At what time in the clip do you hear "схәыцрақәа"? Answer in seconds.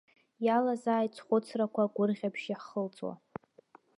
1.17-1.81